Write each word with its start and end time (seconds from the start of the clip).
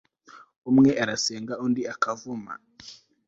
umwe 0.69 0.91
arasenga, 1.03 1.53
undi 1.65 1.81
akavuma 1.93 2.53